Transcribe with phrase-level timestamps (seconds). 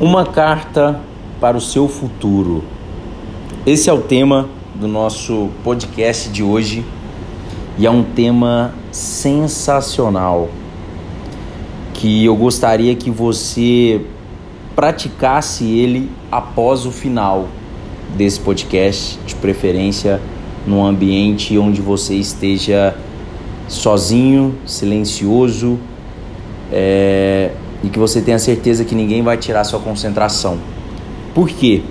[0.00, 1.00] Uma carta
[1.40, 2.64] para o seu futuro.
[3.64, 6.84] Esse é o tema do nosso podcast de hoje
[7.78, 10.48] e é um tema sensacional
[11.92, 14.04] que eu gostaria que você
[14.74, 17.46] praticasse ele após o final
[18.16, 20.20] desse podcast, de preferência
[20.66, 22.96] num ambiente onde você esteja
[23.68, 25.78] sozinho, silencioso,
[26.72, 27.52] é,
[27.84, 30.58] e que você tenha certeza que ninguém vai tirar sua concentração.
[31.34, 31.82] Por quê?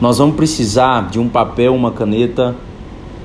[0.00, 2.56] Nós vamos precisar de um papel, uma caneta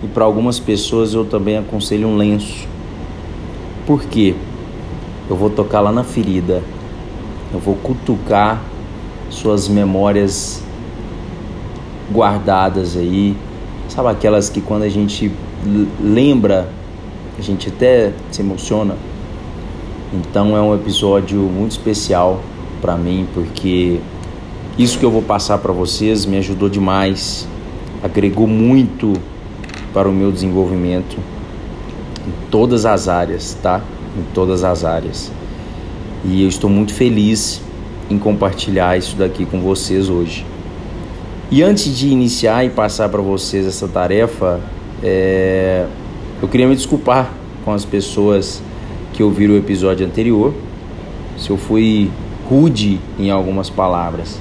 [0.04, 2.68] e para algumas pessoas eu também aconselho um lenço.
[3.88, 4.36] Por quê?
[5.28, 6.62] Eu vou tocar lá na ferida.
[7.52, 8.62] Eu vou cutucar
[9.32, 10.62] suas memórias
[12.12, 13.36] guardadas aí.
[13.90, 15.32] Sabe aquelas que quando a gente
[16.00, 16.70] lembra,
[17.38, 18.96] a gente até se emociona?
[20.14, 22.40] Então é um episódio muito especial
[22.80, 24.00] para mim porque
[24.78, 27.48] isso que eu vou passar para vocês me ajudou demais,
[28.04, 29.14] agregou muito
[29.92, 31.18] para o meu desenvolvimento
[32.28, 33.82] em todas as áreas, tá?
[34.16, 35.32] Em todas as áreas.
[36.24, 37.60] E eu estou muito feliz
[38.08, 40.46] em compartilhar isso daqui com vocês hoje.
[41.50, 44.60] E antes de iniciar e passar para vocês essa tarefa,
[45.02, 45.88] é...
[46.40, 47.32] eu queria me desculpar
[47.66, 48.62] com as pessoas
[49.14, 50.54] que ouviram o episódio anterior,
[51.38, 52.10] se eu fui
[52.50, 54.40] rude em algumas palavras.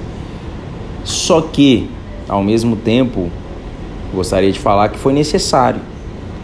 [1.03, 1.89] Só que,
[2.27, 3.29] ao mesmo tempo,
[4.13, 5.79] gostaria de falar que foi necessário,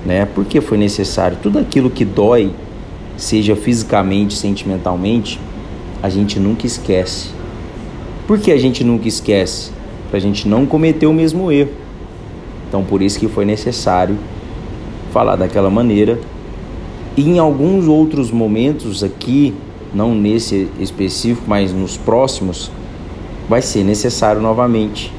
[0.06, 0.26] né?
[0.26, 1.38] Por que foi necessário?
[1.42, 2.52] Tudo aquilo que dói,
[3.18, 5.40] seja fisicamente, sentimentalmente,
[6.02, 7.30] a gente nunca esquece.
[8.28, 9.72] Por que a gente nunca esquece?
[10.10, 11.72] Para a gente não cometer o mesmo erro.
[12.68, 14.18] Então, por isso que foi necessário
[15.12, 16.20] falar daquela maneira
[17.22, 19.54] em alguns outros momentos aqui,
[19.94, 22.72] não nesse específico, mas nos próximos,
[23.48, 25.12] vai ser necessário novamente.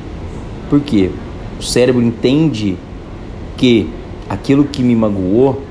[0.69, 1.11] Por quê?
[1.59, 2.77] O cérebro entende
[3.57, 3.89] que
[4.29, 5.63] aquilo que me magoou,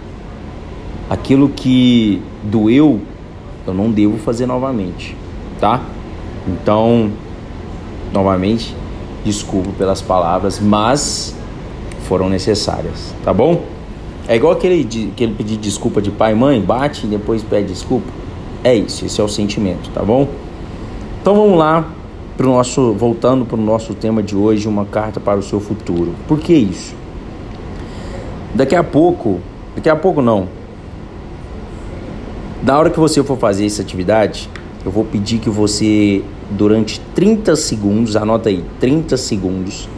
[1.09, 2.99] aquilo que doeu,
[3.65, 5.15] eu não devo fazer novamente,
[5.59, 5.81] tá?
[6.47, 7.11] Então,
[8.11, 8.75] novamente,
[9.23, 11.35] desculpo pelas palavras, mas
[12.07, 13.61] foram necessárias, tá bom?
[14.29, 18.05] É igual aquele, aquele pedir desculpa de pai e mãe, bate e depois pede desculpa.
[18.63, 20.27] É isso, esse é o sentimento, tá bom?
[21.19, 21.91] Então vamos lá
[22.37, 26.13] pro nosso, voltando para o nosso tema de hoje, uma carta para o seu futuro.
[26.27, 26.93] Por que isso?
[28.53, 29.39] Daqui a pouco,
[29.75, 30.47] daqui a pouco não.
[32.61, 34.47] Da hora que você for fazer essa atividade,
[34.85, 39.89] eu vou pedir que você durante 30 segundos, anota aí, 30 segundos,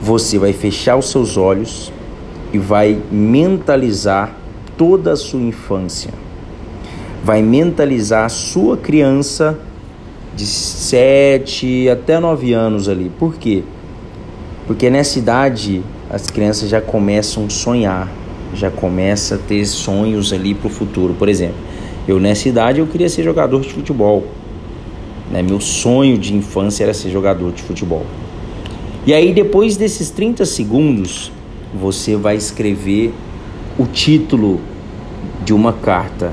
[0.00, 1.92] você vai fechar os seus olhos
[2.52, 4.34] e vai mentalizar
[4.76, 6.10] toda a sua infância.
[7.22, 9.58] Vai mentalizar a sua criança
[10.34, 13.10] de 7 até 9 anos ali.
[13.18, 13.62] Por quê?
[14.66, 18.08] Porque nessa idade as crianças já começam a sonhar,
[18.54, 21.14] já começa a ter sonhos ali para o futuro.
[21.14, 21.58] Por exemplo,
[22.08, 24.24] eu nessa idade eu queria ser jogador de futebol.
[25.30, 25.42] Né?
[25.42, 28.04] Meu sonho de infância era ser jogador de futebol.
[29.06, 31.32] E aí depois desses 30 segundos,
[31.72, 33.12] você vai escrever
[33.78, 34.60] o título
[35.44, 36.32] de uma carta.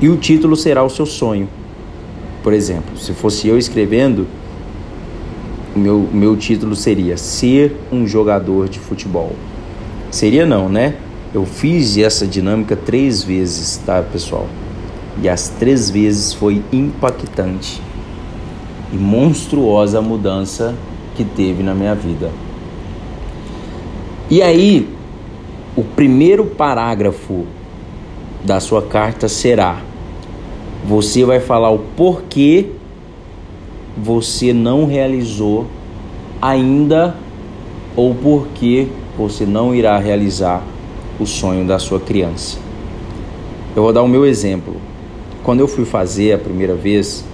[0.00, 1.48] E o título será o seu sonho.
[2.42, 4.26] Por exemplo, se fosse eu escrevendo,
[5.74, 9.32] o meu, meu título seria Ser um jogador de futebol.
[10.10, 10.94] Seria não, né?
[11.34, 14.46] Eu fiz essa dinâmica três vezes, tá, pessoal?
[15.22, 17.82] E as três vezes foi impactante
[18.92, 20.74] e monstruosa a mudança
[21.16, 22.30] que teve na minha vida.
[24.30, 24.86] E aí,
[25.74, 27.46] o primeiro parágrafo
[28.44, 29.80] da sua carta será:
[30.84, 32.66] você vai falar o porquê
[33.96, 35.66] você não realizou
[36.40, 37.14] ainda
[37.96, 40.62] ou porquê você não irá realizar
[41.18, 42.58] o sonho da sua criança.
[43.74, 44.76] Eu vou dar o meu exemplo.
[45.42, 47.24] Quando eu fui fazer a primeira vez,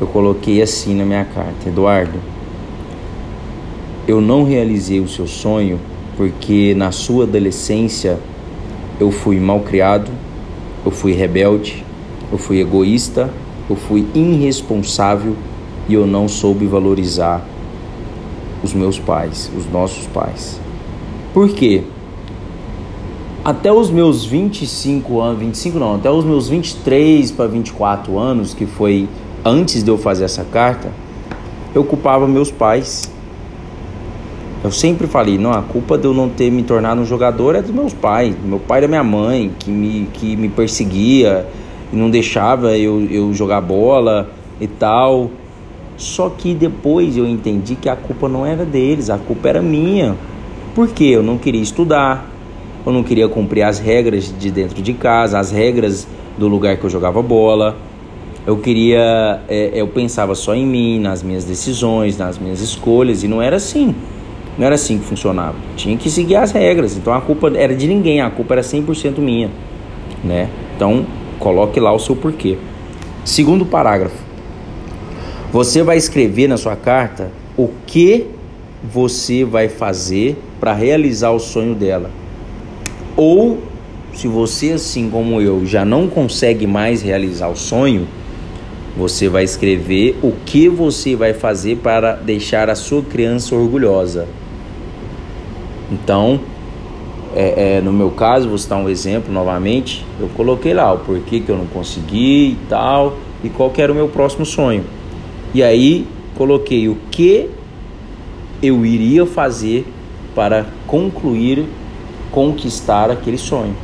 [0.00, 2.18] eu coloquei assim na minha carta: Eduardo,
[4.06, 5.80] eu não realizei o seu sonho
[6.16, 8.18] porque na sua adolescência
[9.00, 10.10] eu fui mal criado,
[10.84, 11.84] eu fui rebelde,
[12.30, 13.30] eu fui egoísta,
[13.68, 15.34] eu fui irresponsável
[15.88, 17.44] e eu não soube valorizar
[18.62, 20.58] os meus pais, os nossos pais.
[21.34, 21.82] Por quê?
[23.44, 28.66] Até os meus 25 anos, 25 não, até os meus 23 para 24 anos, que
[28.66, 29.08] foi
[29.44, 30.90] antes de eu fazer essa carta,
[31.74, 33.15] eu culpava meus pais
[34.66, 37.62] eu sempre falei, não, a culpa de eu não ter me tornado um jogador é
[37.62, 41.46] dos meus pais, do meu pai e da minha mãe, que me, que me perseguia
[41.92, 44.28] e não deixava eu, eu jogar bola,
[44.60, 45.30] e tal.
[45.96, 50.14] Só que depois eu entendi que a culpa não era deles, a culpa era minha.
[50.74, 52.28] Porque eu não queria estudar,
[52.84, 56.84] eu não queria cumprir as regras de dentro de casa, as regras do lugar que
[56.84, 57.76] eu jogava bola.
[58.46, 63.28] Eu queria, é, eu pensava só em mim, nas minhas decisões, nas minhas escolhas, e
[63.28, 63.94] não era assim.
[64.58, 65.56] Não era assim que funcionava.
[65.76, 66.96] Tinha que seguir as regras.
[66.96, 69.50] Então a culpa era de ninguém, a culpa era 100% minha,
[70.24, 70.48] né?
[70.74, 71.06] Então,
[71.38, 72.58] coloque lá o seu porquê.
[73.24, 74.24] Segundo parágrafo.
[75.52, 78.26] Você vai escrever na sua carta o que
[78.82, 82.10] você vai fazer para realizar o sonho dela.
[83.16, 83.58] Ou
[84.12, 88.06] se você, assim como eu, já não consegue mais realizar o sonho,
[88.96, 94.26] você vai escrever o que você vai fazer para deixar a sua criança orgulhosa.
[95.90, 96.40] Então,
[97.34, 100.04] é, é, no meu caso, vou citar um exemplo novamente.
[100.18, 103.92] Eu coloquei lá o porquê que eu não consegui e tal, e qual que era
[103.92, 104.84] o meu próximo sonho.
[105.54, 106.06] E aí
[106.36, 107.50] coloquei o que
[108.62, 109.86] eu iria fazer
[110.34, 111.64] para concluir
[112.30, 113.74] conquistar aquele sonho.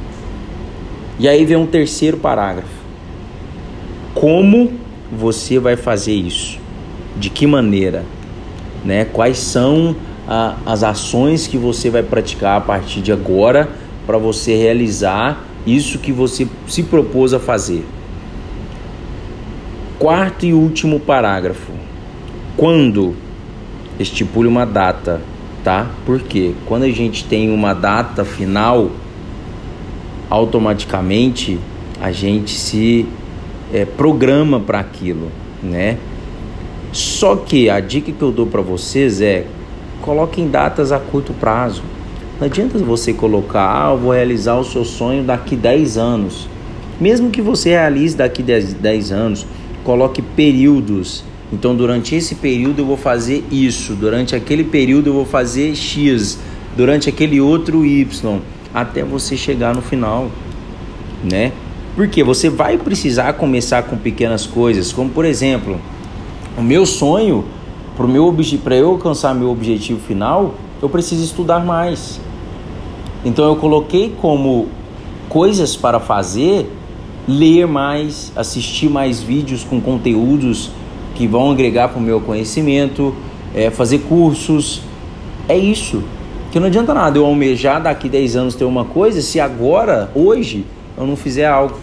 [1.18, 2.82] E aí vem um terceiro parágrafo.
[4.14, 4.72] Como
[5.10, 6.58] você vai fazer isso?
[7.16, 8.04] De que maneira?
[8.84, 9.04] Né?
[9.04, 9.94] Quais são
[10.26, 13.68] as ações que você vai praticar a partir de agora
[14.06, 17.84] para você realizar isso que você se propôs a fazer?
[19.98, 21.72] Quarto e último parágrafo.
[22.56, 23.14] Quando
[23.98, 25.20] estipule uma data
[25.62, 25.90] tá?
[26.04, 28.90] Porque quando a gente tem uma data final,
[30.28, 31.58] automaticamente
[32.00, 33.06] a gente se
[33.72, 35.30] é, programa para aquilo,
[35.62, 35.98] né?
[36.92, 39.46] Só que a dica que eu dou para vocês é
[40.02, 41.82] coloquem datas a curto prazo.
[42.38, 46.48] Não adianta você colocar, ah, eu vou realizar o seu sonho daqui 10 anos.
[47.00, 49.46] Mesmo que você realize daqui 10, 10 anos,
[49.82, 55.26] coloque períodos então, durante esse período eu vou fazer isso, durante aquele período eu vou
[55.26, 56.38] fazer X,
[56.74, 58.40] durante aquele outro Y,
[58.72, 60.30] até você chegar no final,
[61.22, 61.52] né?
[61.94, 65.78] Porque você vai precisar começar com pequenas coisas, como por exemplo,
[66.56, 67.44] o meu sonho,
[67.94, 72.20] para eu alcançar meu objetivo final, eu preciso estudar mais.
[73.24, 74.68] Então eu coloquei como
[75.28, 76.70] coisas para fazer,
[77.28, 80.70] ler mais, assistir mais vídeos com conteúdos
[81.14, 83.14] que vão agregar para o meu conhecimento,
[83.54, 84.82] é, fazer cursos.
[85.48, 86.02] É isso.
[86.50, 90.66] Que não adianta nada eu almejar daqui 10 anos ter uma coisa se agora, hoje,
[90.96, 91.76] eu não fizer algo.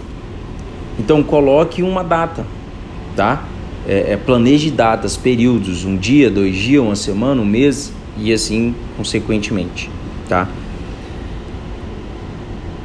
[0.99, 2.45] Então coloque uma data,
[3.15, 3.45] tá?
[3.89, 8.75] É, é, planeje datas, períodos, um dia, dois dias, uma semana, um mês e assim
[8.95, 9.89] consequentemente,
[10.27, 10.47] tá?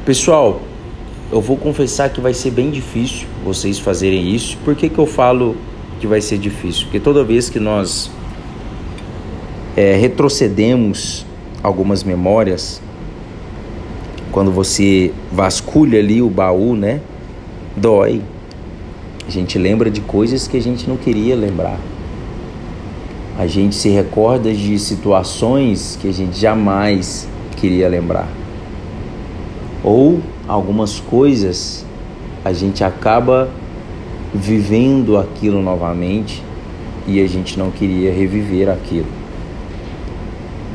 [0.03, 0.63] Pessoal,
[1.31, 4.57] eu vou confessar que vai ser bem difícil vocês fazerem isso.
[4.65, 5.55] Por que, que eu falo
[5.99, 8.09] que vai ser difícil, porque toda vez que nós
[9.77, 11.23] é, retrocedemos
[11.61, 12.81] algumas memórias,
[14.31, 16.99] quando você vasculha ali o baú, né,
[17.77, 18.21] dói.
[19.27, 21.79] A gente lembra de coisas que a gente não queria lembrar.
[23.37, 27.27] A gente se recorda de situações que a gente jamais
[27.57, 28.27] queria lembrar.
[29.83, 31.85] Ou algumas coisas
[32.43, 33.49] a gente acaba
[34.33, 36.43] vivendo aquilo novamente
[37.07, 39.07] e a gente não queria reviver aquilo.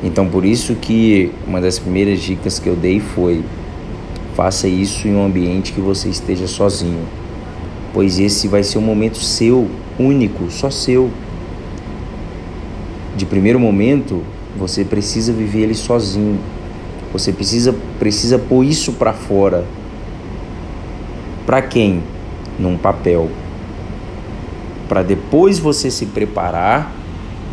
[0.02, 3.44] Então por isso que uma das primeiras dicas que eu dei foi
[4.34, 7.04] faça isso em um ambiente que você esteja sozinho,
[7.92, 9.68] pois esse vai ser um momento seu,
[9.98, 11.10] único, só seu.
[13.16, 14.22] De primeiro momento,
[14.56, 16.38] você precisa viver ele sozinho.
[17.12, 19.64] Você precisa precisa pôr isso para fora.
[21.44, 22.02] Para quem?
[22.58, 23.28] Num papel
[24.90, 26.90] para depois você se preparar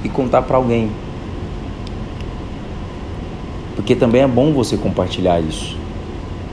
[0.03, 0.89] e contar para alguém.
[3.75, 5.77] Porque também é bom você compartilhar isso.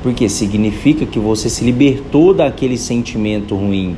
[0.05, 3.97] Porque significa que você se libertou daquele sentimento ruim.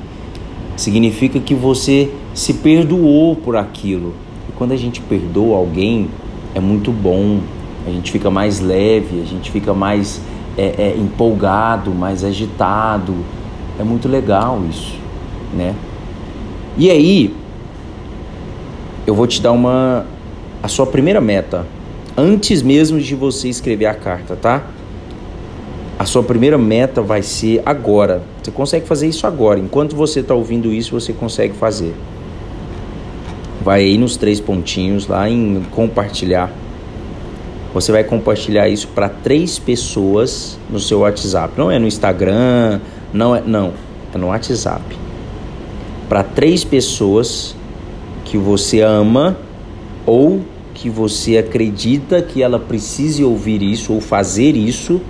[0.77, 4.15] Significa que você se perdoou por aquilo.
[4.49, 6.09] E quando a gente perdoa alguém,
[6.55, 7.41] é muito bom.
[7.85, 10.21] A gente fica mais leve, a gente fica mais
[10.57, 13.13] é, é, empolgado, mais agitado.
[13.77, 14.95] É muito legal isso,
[15.53, 15.75] né?
[16.79, 17.35] E aí,
[19.05, 20.07] eu vou te dar uma
[20.63, 21.67] a sua primeira meta
[22.17, 24.76] antes mesmo de você escrever a carta, tá?
[25.99, 28.23] A sua primeira meta vai ser agora.
[28.43, 29.59] Você consegue fazer isso agora.
[29.59, 31.95] Enquanto você está ouvindo isso, você consegue fazer.
[33.63, 36.53] Vai aí nos três pontinhos lá em compartilhar.
[37.73, 41.55] Você vai compartilhar isso para três pessoas no seu WhatsApp.
[41.57, 42.81] Não é no Instagram,
[43.13, 43.73] não é, não,
[44.15, 45.07] é no WhatsApp
[46.09, 47.55] para três pessoas
[48.25, 49.37] que você ama
[50.05, 50.41] ou
[50.75, 55.01] que você acredita que ela precise ouvir isso ou fazer isso.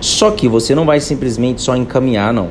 [0.00, 2.48] Só que você não vai simplesmente só encaminhar, não.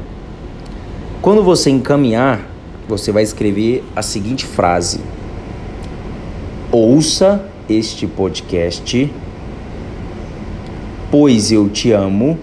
[1.22, 2.48] Quando você encaminhar,
[2.88, 5.00] você vai escrever a seguinte frase:
[6.72, 9.12] Ouça este podcast,
[11.10, 12.38] pois eu te amo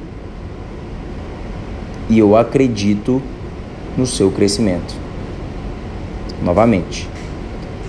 [2.11, 3.23] e eu acredito
[3.97, 4.95] no seu crescimento.
[6.43, 7.09] Novamente,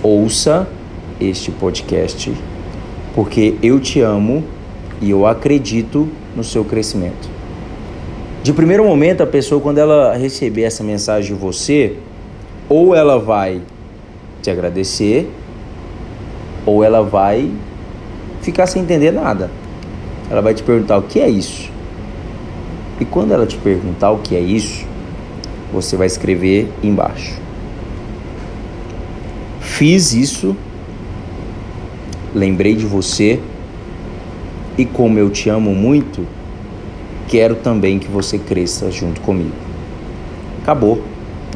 [0.02, 0.68] ouça
[1.20, 2.32] este podcast,
[3.14, 4.44] porque eu te amo
[5.00, 6.08] e eu acredito
[6.38, 7.28] no seu crescimento.
[8.44, 11.96] De primeiro momento, a pessoa, quando ela receber essa mensagem de você,
[12.68, 13.60] ou ela vai
[14.40, 15.28] te agradecer,
[16.64, 17.50] ou ela vai
[18.40, 19.50] ficar sem entender nada.
[20.30, 21.70] Ela vai te perguntar o que é isso.
[23.00, 24.86] E quando ela te perguntar o que é isso,
[25.72, 27.34] você vai escrever embaixo.
[29.60, 30.56] Fiz isso,
[32.32, 33.40] lembrei de você
[34.78, 36.24] e como eu te amo muito,
[37.26, 39.56] quero também que você cresça junto comigo.
[40.62, 41.02] Acabou.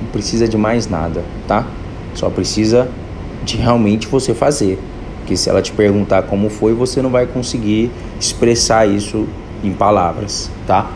[0.01, 1.65] Não precisa de mais nada, tá?
[2.15, 2.89] Só precisa
[3.45, 4.77] de realmente você fazer.
[5.19, 9.29] Porque se ela te perguntar como foi, você não vai conseguir expressar isso
[9.63, 10.91] em palavras, tá?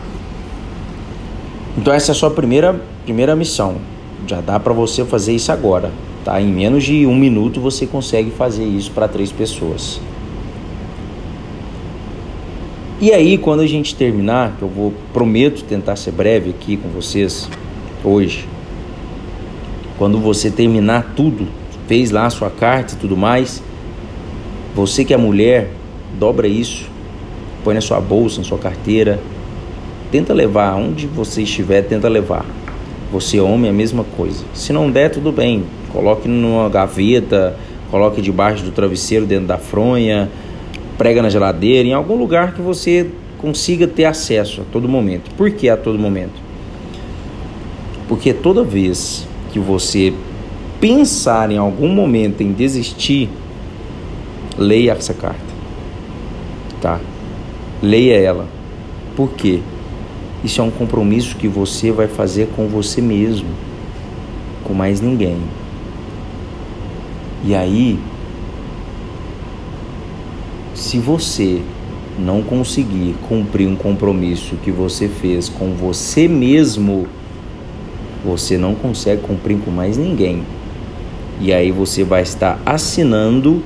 [1.77, 3.75] Então essa é a sua primeira, primeira missão.
[4.27, 5.91] Já dá para você fazer isso agora,
[6.25, 6.41] tá?
[6.41, 10.01] Em menos de um minuto você consegue fazer isso para três pessoas.
[12.99, 16.89] E aí, quando a gente terminar, que eu vou prometo tentar ser breve aqui com
[16.89, 17.47] vocês
[18.03, 18.47] hoje.
[19.99, 21.47] Quando você terminar tudo,
[21.87, 23.61] fez lá a sua carta e tudo mais,
[24.73, 25.69] você que é mulher,
[26.17, 26.89] dobra isso,
[27.63, 29.19] põe na sua bolsa, na sua carteira,
[30.11, 32.45] tenta levar, onde você estiver, tenta levar.
[33.11, 34.43] Você, homem, é a mesma coisa.
[34.55, 35.65] Se não der, tudo bem.
[35.93, 37.55] Coloque numa gaveta,
[37.91, 40.31] coloque debaixo do travesseiro, dentro da fronha,
[40.97, 45.29] prega na geladeira, em algum lugar que você consiga ter acesso a todo momento.
[45.35, 46.41] Por que a todo momento?
[48.07, 50.13] Porque toda vez que você
[50.79, 53.29] pensar em algum momento em desistir,
[54.57, 55.39] leia essa carta.
[56.81, 56.99] Tá?
[57.81, 58.47] Leia ela.
[59.15, 59.59] Por quê?
[60.43, 63.49] Isso é um compromisso que você vai fazer com você mesmo,
[64.63, 65.37] com mais ninguém.
[67.43, 67.99] E aí,
[70.87, 71.61] se você
[72.17, 77.05] não conseguir cumprir um compromisso que você fez com você mesmo,
[78.23, 80.43] você não consegue cumprir com mais ninguém.
[81.41, 83.61] E aí você vai estar assinando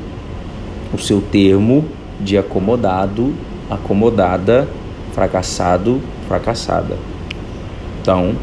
[0.91, 1.85] o seu termo
[2.19, 3.31] de acomodado,
[3.69, 4.67] acomodada,
[5.13, 6.97] fracassado, fracassada.
[8.01, 8.33] Então,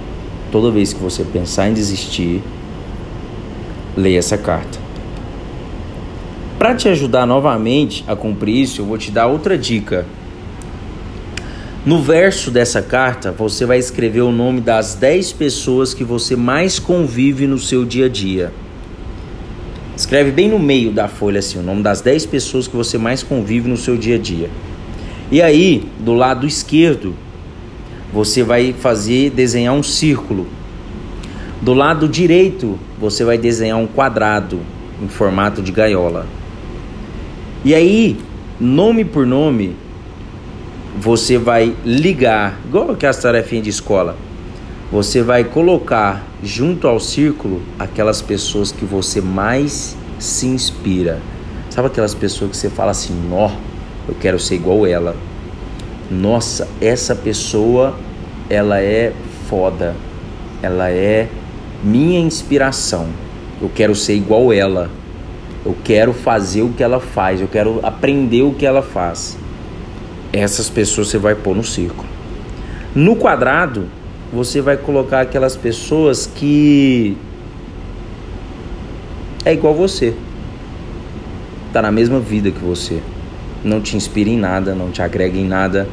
[0.52, 2.44] toda vez que você pensar em desistir,
[3.96, 4.87] leia essa carta.
[6.58, 10.04] Para te ajudar novamente a cumprir isso, eu vou te dar outra dica.
[11.86, 16.80] No verso dessa carta, você vai escrever o nome das 10 pessoas que você mais
[16.80, 18.52] convive no seu dia a dia.
[19.96, 23.22] Escreve bem no meio da folha assim, o nome das 10 pessoas que você mais
[23.22, 24.50] convive no seu dia a dia.
[25.30, 27.14] E aí, do lado esquerdo,
[28.12, 30.48] você vai fazer desenhar um círculo.
[31.62, 34.58] Do lado direito, você vai desenhar um quadrado
[35.00, 36.26] em formato de gaiola.
[37.64, 38.16] E aí,
[38.60, 39.74] nome por nome,
[40.98, 44.16] você vai ligar, igual aquelas tarefinhas de escola.
[44.90, 51.20] Você vai colocar junto ao círculo aquelas pessoas que você mais se inspira.
[51.68, 53.50] Sabe aquelas pessoas que você fala assim, nó,
[54.08, 55.14] eu quero ser igual ela
[56.10, 57.94] nossa, essa pessoa
[58.48, 59.12] ela é
[59.46, 59.94] foda,
[60.62, 61.28] ela é
[61.84, 63.08] minha inspiração.
[63.60, 64.90] Eu quero ser igual ela.
[65.64, 69.36] Eu quero fazer o que ela faz, eu quero aprender o que ela faz.
[70.32, 72.08] Essas pessoas você vai pôr no círculo.
[72.94, 73.86] No quadrado,
[74.32, 77.16] você vai colocar aquelas pessoas que
[79.44, 80.14] é igual você.
[81.72, 83.00] Tá na mesma vida que você
[83.64, 85.88] não te inspira em nada, não te agrega em nada.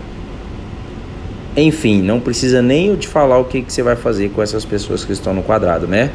[1.57, 4.65] Enfim, não precisa nem eu te falar o que, que você vai fazer com essas
[4.65, 6.11] pessoas que estão no quadrado, né?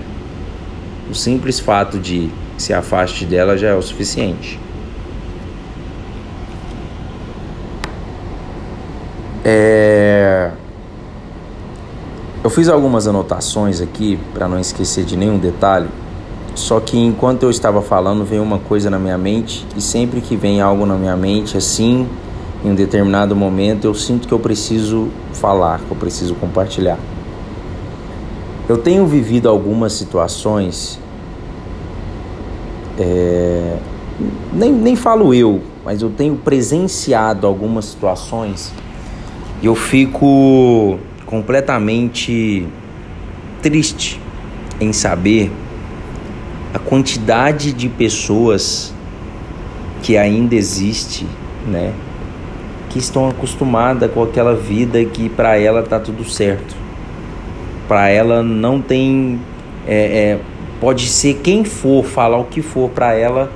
[1.10, 4.60] O simples fato de se afaste dela já é o suficiente.
[9.44, 10.52] É...
[12.44, 15.88] Eu fiz algumas anotações aqui para não esquecer de nenhum detalhe.
[16.54, 20.36] Só que enquanto eu estava falando, veio uma coisa na minha mente, e sempre que
[20.36, 22.08] vem algo na minha mente assim,
[22.64, 26.98] em um determinado momento, eu sinto que eu preciso falar, que eu preciso compartilhar.
[28.70, 30.96] Eu tenho vivido algumas situações,
[32.96, 33.76] é,
[34.52, 38.72] nem, nem falo eu, mas eu tenho presenciado algumas situações
[39.60, 42.64] e eu fico completamente
[43.60, 44.20] triste
[44.80, 45.50] em saber
[46.72, 48.94] a quantidade de pessoas
[50.00, 51.26] que ainda existe,
[51.66, 51.92] né?
[52.88, 56.79] Que estão acostumadas com aquela vida que para ela tá tudo certo.
[57.90, 59.40] Para ela não tem.
[59.84, 60.40] É, é,
[60.80, 63.50] pode ser quem for falar o que for para ela,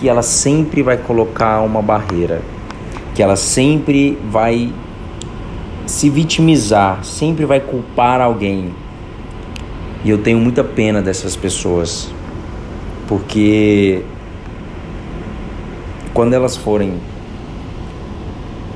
[0.00, 2.42] que ela sempre vai colocar uma barreira,
[3.14, 4.72] que ela sempre vai
[5.86, 8.74] se vitimizar, sempre vai culpar alguém.
[10.04, 12.12] E eu tenho muita pena dessas pessoas,
[13.06, 14.02] porque
[16.12, 16.94] quando elas forem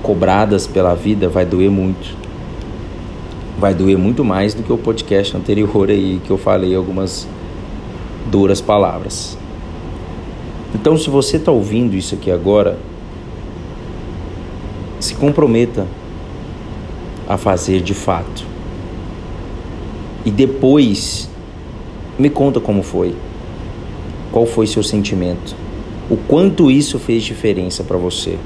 [0.05, 2.22] cobradas pela vida, vai doer muito.
[3.63, 7.29] Vai doer muito mais do que o podcast anterior aí que eu falei algumas
[8.29, 9.39] duras palavras.
[10.75, 12.77] Então, se você está ouvindo isso aqui agora,
[14.99, 15.87] se comprometa
[17.29, 18.45] a fazer de fato.
[20.25, 21.31] E depois
[22.19, 23.15] me conta como foi.
[24.33, 25.55] Qual foi seu sentimento?
[26.11, 28.37] O quanto isso fez diferença para você?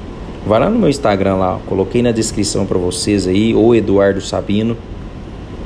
[0.45, 4.77] Vai lá no meu Instagram lá, coloquei na descrição para vocês aí, ou Eduardo Sabino.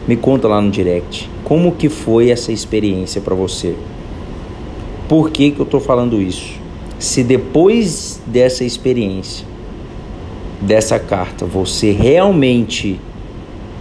[0.07, 3.75] Me conta lá no direct como que foi essa experiência para você.
[5.09, 6.53] Por que que eu tô falando isso?
[6.97, 9.45] Se depois dessa experiência,
[10.61, 12.99] dessa carta, você realmente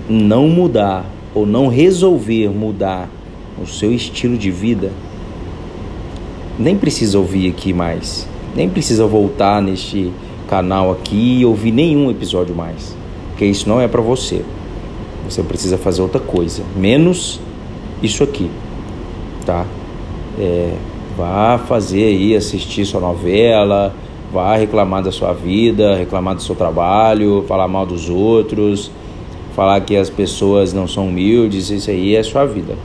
[0.09, 3.09] não mudar ou não resolver mudar
[3.63, 4.91] o seu estilo de vida,
[6.59, 10.11] nem precisa ouvir aqui mais, nem precisa voltar neste
[10.49, 12.97] canal aqui e ouvir nenhum episódio mais,
[13.29, 14.43] porque isso não é para você.
[15.29, 17.41] Você precisa fazer outra coisa, menos
[18.03, 18.51] isso aqui,
[19.45, 19.65] tá?
[20.39, 20.75] É,
[21.17, 23.95] vá fazer aí, assistir sua novela,
[24.33, 28.91] vá reclamar da sua vida, reclamar do seu trabalho, falar mal dos outros,
[29.55, 32.77] falar que as pessoas não são humildes, isso aí é sua vida,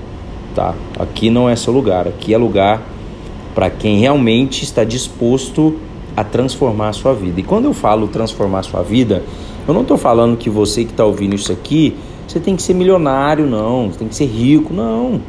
[0.54, 0.76] tá?
[1.00, 2.82] Aqui não é seu lugar, aqui é lugar
[3.54, 5.76] para quem realmente está disposto
[6.16, 7.40] a transformar a sua vida.
[7.40, 9.24] E quando eu falo transformar a sua vida,
[9.68, 11.96] eu não estou falando que você que está ouvindo isso aqui,
[12.28, 15.22] você tem que ser milionário, não, você tem que ser rico, não.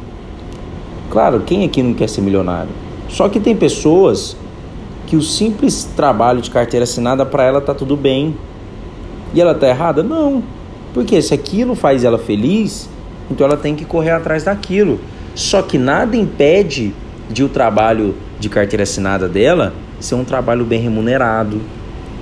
[1.09, 2.71] Claro, quem aqui não quer ser milionário?
[3.09, 4.35] Só que tem pessoas
[5.05, 8.35] que o simples trabalho de carteira assinada para ela tá tudo bem.
[9.33, 10.03] E ela tá errada?
[10.03, 10.43] Não.
[10.93, 12.89] Porque se aquilo faz ela feliz,
[13.31, 14.99] então ela tem que correr atrás daquilo.
[15.33, 16.93] Só que nada impede
[17.29, 21.59] de o trabalho de carteira assinada dela ser um trabalho bem remunerado,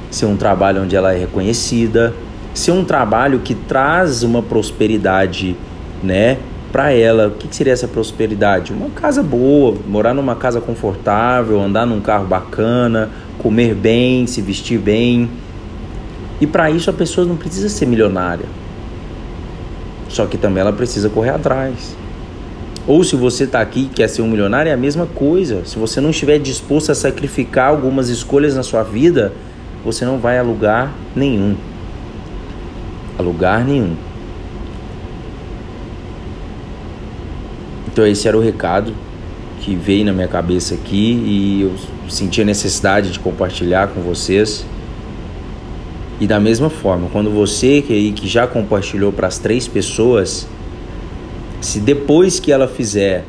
[0.10, 2.14] ser um trabalho onde ela é reconhecida,
[2.56, 5.56] ser um trabalho que traz uma prosperidade,
[6.02, 6.38] né,
[6.72, 7.28] para ela.
[7.28, 8.74] O que, que seria essa prosperidade?
[8.74, 14.80] Uma casa boa, morar numa casa confortável, andar num carro bacana, comer bem, se vestir
[14.80, 15.30] bem.
[16.40, 18.46] E para isso a pessoa não precisa ser milionária.
[20.10, 21.96] Só que também ela precisa correr atrás.
[22.88, 25.66] Ou se você está aqui e quer ser um milionário, é a mesma coisa.
[25.66, 29.34] Se você não estiver disposto a sacrificar algumas escolhas na sua vida,
[29.84, 31.56] você não vai a lugar nenhum.
[33.18, 33.96] A lugar nenhum.
[37.88, 38.94] Então esse era o recado
[39.62, 41.74] que veio na minha cabeça aqui e eu
[42.10, 44.66] senti a necessidade de compartilhar com vocês.
[46.20, 50.48] E da mesma forma, quando você que, que já compartilhou para as três pessoas,
[51.62, 53.26] se depois que ela fizer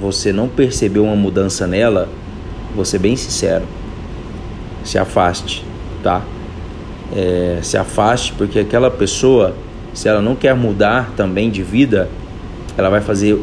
[0.00, 2.08] você não percebeu uma mudança nela,
[2.74, 3.64] vou ser bem sincero,
[4.84, 5.64] se afaste,
[6.02, 6.22] tá?
[7.14, 9.54] É, se afaste porque aquela pessoa,
[9.92, 12.08] se ela não quer mudar também de vida,
[12.76, 13.34] ela vai fazer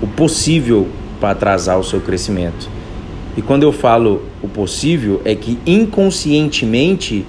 [0.00, 0.86] o possível
[1.20, 2.68] para atrasar o seu crescimento.
[3.36, 7.26] E quando eu falo o possível, é que inconscientemente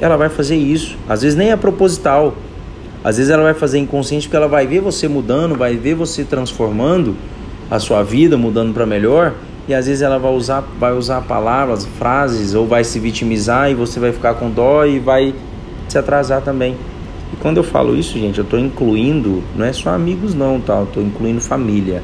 [0.00, 0.96] ela vai fazer isso.
[1.08, 2.36] Às vezes nem é proposital.
[3.02, 6.24] Às vezes ela vai fazer inconsciente porque ela vai ver você mudando, vai ver você
[6.24, 7.16] transformando
[7.70, 9.34] a sua vida, mudando para melhor,
[9.68, 13.74] e às vezes ela vai usar, vai usar palavras, frases, ou vai se vitimizar e
[13.74, 15.34] você vai ficar com dó e vai
[15.86, 16.74] se atrasar também.
[17.30, 20.78] E quando eu falo isso, gente, eu estou incluindo, não é só amigos não, tá?
[20.78, 22.02] Eu estou incluindo família.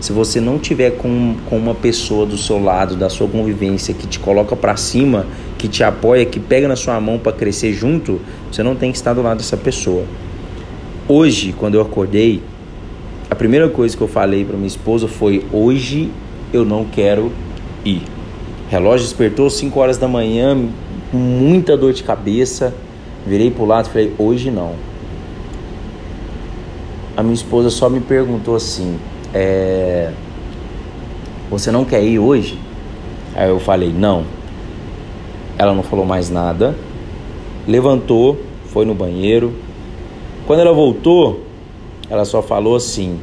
[0.00, 4.06] Se você não tiver com, com uma pessoa do seu lado, da sua convivência, que
[4.06, 5.26] te coloca para cima,
[5.58, 8.20] que te apoia, que pega na sua mão para crescer junto,
[8.50, 10.04] você não tem que estar do lado dessa pessoa.
[11.06, 12.42] Hoje, quando eu acordei,
[13.30, 16.10] a primeira coisa que eu falei para minha esposa foi: hoje
[16.52, 17.32] eu não quero
[17.84, 18.02] ir.
[18.68, 20.56] Relógio despertou 5 horas da manhã,
[21.12, 22.74] muita dor de cabeça.
[23.26, 24.74] Virei pro lado e falei: hoje não.
[27.16, 28.98] a minha esposa só me perguntou assim:
[29.34, 30.10] é,
[31.50, 32.58] Você não quer ir hoje?
[33.34, 34.24] Aí eu falei: Não.
[35.58, 36.74] Ela não falou mais nada,
[37.68, 39.52] levantou, foi no banheiro.
[40.46, 41.44] Quando ela voltou,
[42.08, 43.20] ela só falou assim: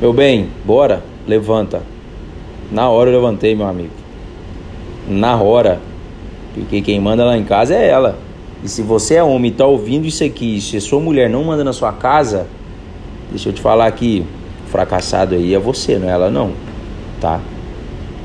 [0.00, 1.95] Meu bem, bora, levanta.
[2.70, 3.90] Na hora eu levantei, meu amigo.
[5.08, 5.80] Na hora.
[6.54, 8.18] Porque quem manda lá em casa é ela.
[8.64, 11.62] E se você é homem e tá ouvindo isso aqui, se sua mulher não manda
[11.62, 12.46] na sua casa,
[13.30, 14.24] deixa eu te falar aqui,
[14.66, 16.52] fracassado aí é você, não é ela não,
[17.20, 17.40] tá?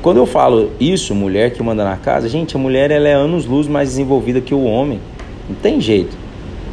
[0.00, 3.46] Quando eu falo isso, mulher que manda na casa, gente, a mulher ela é anos
[3.46, 4.98] luz mais desenvolvida que o homem.
[5.48, 6.16] Não tem jeito.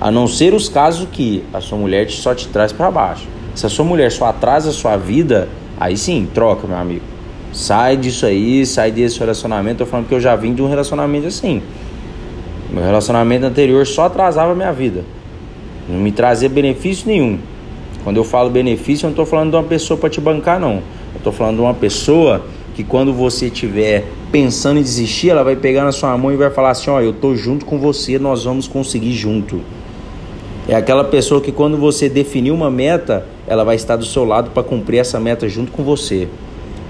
[0.01, 3.27] A não ser os casos que a sua mulher só te traz para baixo.
[3.53, 5.47] Se a sua mulher só atrasa a sua vida,
[5.79, 7.03] aí sim, troca, meu amigo.
[7.51, 9.79] Sai disso aí, sai desse relacionamento.
[9.79, 11.62] Tô falando que eu já vim de um relacionamento assim.
[12.71, 15.03] Meu relacionamento anterior só atrasava a minha vida.
[15.88, 17.39] Não me trazia benefício nenhum.
[18.03, 20.75] Quando eu falo benefício, eu não estou falando de uma pessoa para te bancar, não.
[21.13, 25.55] Eu estou falando de uma pessoa que quando você estiver pensando em desistir, ela vai
[25.55, 28.43] pegar na sua mão e vai falar assim: Ó, eu tô junto com você, nós
[28.43, 29.62] vamos conseguir junto.
[30.67, 34.51] É aquela pessoa que quando você definir uma meta, ela vai estar do seu lado
[34.51, 36.27] para cumprir essa meta junto com você.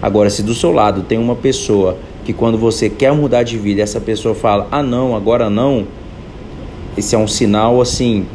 [0.01, 3.81] Agora, se do seu lado tem uma pessoa que quando você quer mudar de vida,
[3.81, 5.85] essa pessoa fala: "Ah, não, agora não".
[6.97, 8.25] Esse é um sinal assim,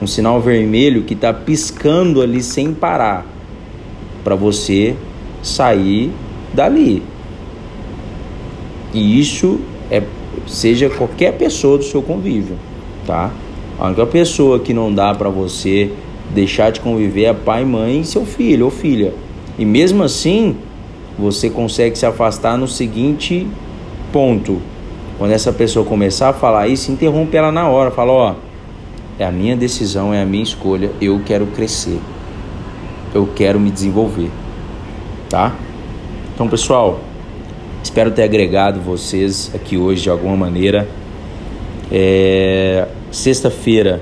[0.00, 3.26] um sinal vermelho que está piscando ali sem parar
[4.24, 4.94] para você
[5.42, 6.10] sair
[6.52, 7.02] dali.
[8.92, 10.02] E isso é
[10.46, 12.56] seja qualquer pessoa do seu convívio,
[13.06, 13.30] tá?
[13.78, 15.90] A única pessoa que não dá para você
[16.32, 19.12] deixar de conviver é pai, mãe e seu filho ou filha.
[19.58, 20.56] E mesmo assim,
[21.18, 23.46] você consegue se afastar no seguinte
[24.12, 24.60] ponto.
[25.18, 27.90] Quando essa pessoa começar a falar isso, interrompe ela na hora.
[27.90, 28.34] Fala: Ó,
[29.18, 30.90] é a minha decisão, é a minha escolha.
[31.00, 32.00] Eu quero crescer.
[33.14, 34.30] Eu quero me desenvolver.
[35.28, 35.54] Tá?
[36.34, 37.00] Então, pessoal,
[37.82, 40.88] espero ter agregado vocês aqui hoje de alguma maneira.
[41.90, 42.88] É...
[43.10, 44.00] Sexta-feira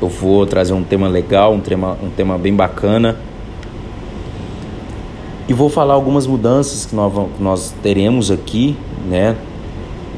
[0.00, 3.16] eu vou trazer um tema legal, um tema, um tema bem bacana.
[5.48, 8.76] E vou falar algumas mudanças que nós, nós teremos aqui,
[9.08, 9.36] né?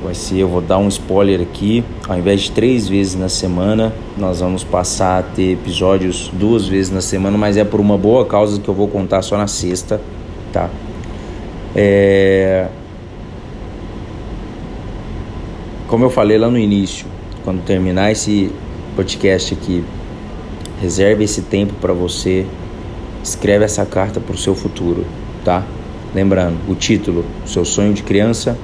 [0.02, 1.84] Vai ser, eu vou dar um spoiler aqui.
[2.08, 6.90] Ao invés de três vezes na semana, nós vamos passar a ter episódios duas vezes
[6.90, 10.00] na semana, mas é por uma boa causa que eu vou contar só na sexta,
[10.50, 10.70] tá?
[11.76, 12.68] É...
[15.88, 17.06] Como eu falei lá no início,
[17.44, 18.50] quando terminar esse
[18.96, 19.84] podcast aqui,
[20.80, 22.46] reserve esse tempo para você
[23.22, 25.04] escreve essa carta para o seu futuro,
[25.44, 25.64] tá?
[26.14, 28.56] Lembrando, o título, seu sonho de criança,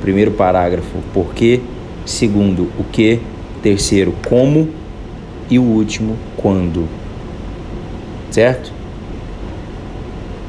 [0.00, 1.60] primeiro parágrafo, por quê,
[2.04, 3.20] segundo, o que,
[3.62, 4.68] terceiro, como
[5.48, 6.86] e o último, quando.
[8.30, 8.72] Certo?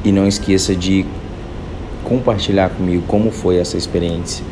[0.04, 1.06] E não esqueça de
[2.04, 4.44] compartilhar comigo como foi essa experiência.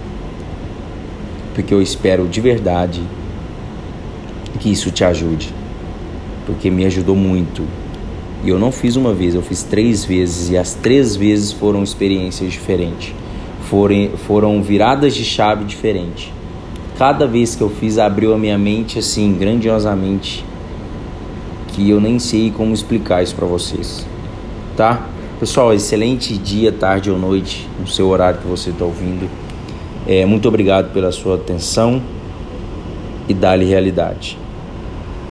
[1.55, 3.03] Porque eu espero de verdade
[4.59, 5.53] que isso te ajude.
[6.47, 7.65] Porque me ajudou muito
[8.43, 11.83] e eu não fiz uma vez, eu fiz três vezes e as três vezes foram
[11.83, 13.15] experiências diferentes.
[13.69, 16.33] Foram, foram viradas de chave diferentes.
[16.97, 20.45] Cada vez que eu fiz abriu a minha mente assim grandiosamente
[21.69, 24.07] que eu nem sei como explicar isso para vocês.
[24.77, 25.07] Tá?
[25.39, 29.29] Pessoal, excelente dia, tarde ou noite, no seu horário que você está ouvindo.
[30.07, 32.03] É, muito obrigado pela sua atenção
[33.29, 34.37] e dá-lhe realidade.